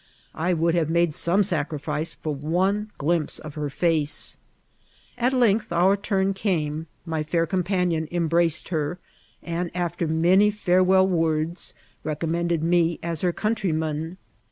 I 0.33 0.53
would 0.53 0.73
hare 0.73 0.87
made 0.87 1.13
some 1.13 1.43
sacrifice 1.43 2.15
tot 2.23 2.37
one 2.37 2.89
glimpse 2.97 3.37
of 3.37 3.53
her 3.53 3.69
&ce. 3.69 4.37
At 5.15 5.31
length 5.31 5.71
our 5.71 5.95
turn 5.95 6.33
came; 6.33 6.87
my 7.05 7.19
f&k 7.19 7.37
o(Hnpanion 7.55 8.07
embraced 8.11 8.69
her, 8.69 8.97
and, 9.43 9.69
after 9.75 10.07
many 10.07 10.49
fere* 10.49 10.81
well 10.81 11.07
words, 11.07 11.75
recommended 12.03 12.63
me 12.63 12.97
as 13.03 13.21
her 13.21 13.31
countryman. 13.31 14.17